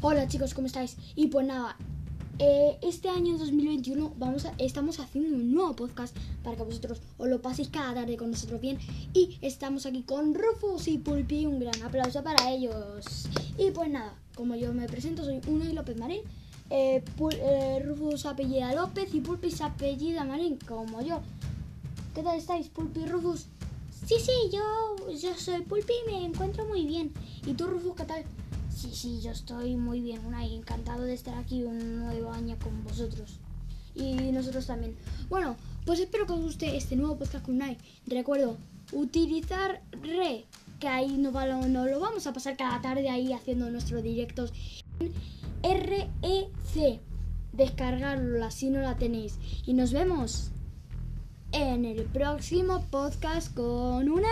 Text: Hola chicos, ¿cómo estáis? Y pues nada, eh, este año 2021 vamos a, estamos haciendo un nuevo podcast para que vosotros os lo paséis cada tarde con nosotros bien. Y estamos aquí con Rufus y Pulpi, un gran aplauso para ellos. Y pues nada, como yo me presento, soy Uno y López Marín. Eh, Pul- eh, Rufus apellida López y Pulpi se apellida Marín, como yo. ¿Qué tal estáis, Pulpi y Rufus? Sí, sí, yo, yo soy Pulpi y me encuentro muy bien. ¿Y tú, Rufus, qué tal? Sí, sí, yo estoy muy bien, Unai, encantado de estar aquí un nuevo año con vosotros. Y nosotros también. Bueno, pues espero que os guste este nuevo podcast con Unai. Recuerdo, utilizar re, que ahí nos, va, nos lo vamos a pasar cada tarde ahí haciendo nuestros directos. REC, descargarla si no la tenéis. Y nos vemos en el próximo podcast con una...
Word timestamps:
Hola 0.00 0.28
chicos, 0.28 0.54
¿cómo 0.54 0.66
estáis? 0.66 0.96
Y 1.16 1.26
pues 1.28 1.46
nada, 1.46 1.76
eh, 2.38 2.78
este 2.82 3.08
año 3.08 3.36
2021 3.36 4.14
vamos 4.16 4.44
a, 4.44 4.54
estamos 4.58 5.00
haciendo 5.00 5.34
un 5.34 5.52
nuevo 5.52 5.74
podcast 5.74 6.16
para 6.44 6.56
que 6.56 6.62
vosotros 6.62 7.00
os 7.18 7.28
lo 7.28 7.42
paséis 7.42 7.68
cada 7.68 7.94
tarde 7.94 8.16
con 8.16 8.30
nosotros 8.30 8.60
bien. 8.60 8.78
Y 9.12 9.38
estamos 9.42 9.86
aquí 9.86 10.02
con 10.02 10.34
Rufus 10.34 10.86
y 10.88 10.98
Pulpi, 10.98 11.46
un 11.46 11.58
gran 11.58 11.82
aplauso 11.82 12.22
para 12.22 12.50
ellos. 12.50 13.28
Y 13.58 13.70
pues 13.72 13.90
nada, 13.90 14.14
como 14.36 14.54
yo 14.54 14.72
me 14.72 14.86
presento, 14.86 15.24
soy 15.24 15.40
Uno 15.48 15.64
y 15.68 15.72
López 15.72 15.96
Marín. 15.98 16.20
Eh, 16.70 17.02
Pul- 17.18 17.34
eh, 17.40 17.80
Rufus 17.84 18.26
apellida 18.26 18.74
López 18.74 19.12
y 19.14 19.20
Pulpi 19.20 19.50
se 19.50 19.64
apellida 19.64 20.24
Marín, 20.24 20.58
como 20.68 21.00
yo. 21.02 21.20
¿Qué 22.14 22.22
tal 22.22 22.36
estáis, 22.38 22.68
Pulpi 22.68 23.00
y 23.00 23.06
Rufus? 23.06 23.46
Sí, 24.06 24.14
sí, 24.20 24.32
yo, 24.52 25.10
yo 25.12 25.34
soy 25.36 25.62
Pulpi 25.62 25.92
y 26.06 26.10
me 26.12 26.24
encuentro 26.24 26.66
muy 26.66 26.86
bien. 26.86 27.12
¿Y 27.44 27.54
tú, 27.54 27.66
Rufus, 27.66 27.94
qué 27.96 28.04
tal? 28.04 28.24
Sí, 28.78 28.90
sí, 28.92 29.20
yo 29.20 29.32
estoy 29.32 29.74
muy 29.74 30.00
bien, 30.00 30.24
Unai, 30.24 30.54
encantado 30.54 31.02
de 31.02 31.12
estar 31.12 31.36
aquí 31.36 31.64
un 31.64 31.98
nuevo 31.98 32.30
año 32.30 32.56
con 32.62 32.84
vosotros. 32.84 33.40
Y 33.96 34.12
nosotros 34.30 34.68
también. 34.68 34.94
Bueno, 35.28 35.56
pues 35.84 35.98
espero 35.98 36.26
que 36.26 36.34
os 36.34 36.40
guste 36.40 36.76
este 36.76 36.94
nuevo 36.94 37.18
podcast 37.18 37.44
con 37.44 37.56
Unai. 37.56 37.76
Recuerdo, 38.06 38.56
utilizar 38.92 39.82
re, 40.00 40.44
que 40.78 40.86
ahí 40.86 41.16
nos, 41.16 41.34
va, 41.34 41.46
nos 41.46 41.90
lo 41.90 41.98
vamos 41.98 42.28
a 42.28 42.32
pasar 42.32 42.56
cada 42.56 42.80
tarde 42.80 43.10
ahí 43.10 43.32
haciendo 43.32 43.68
nuestros 43.68 44.04
directos. 44.04 44.52
REC, 45.64 47.00
descargarla 47.52 48.52
si 48.52 48.70
no 48.70 48.80
la 48.80 48.96
tenéis. 48.96 49.40
Y 49.66 49.74
nos 49.74 49.92
vemos 49.92 50.52
en 51.50 51.84
el 51.84 52.04
próximo 52.04 52.86
podcast 52.92 53.52
con 53.52 54.08
una... 54.08 54.28